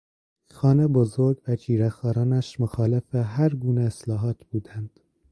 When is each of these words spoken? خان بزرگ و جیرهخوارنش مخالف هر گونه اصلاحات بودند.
خان 0.53 0.87
بزرگ 0.87 1.41
و 1.47 1.55
جیرهخوارنش 1.55 2.59
مخالف 2.59 3.15
هر 3.15 3.49
گونه 3.49 3.81
اصلاحات 3.81 4.45
بودند. 4.45 4.99